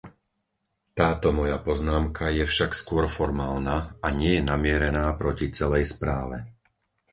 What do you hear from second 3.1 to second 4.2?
formálna a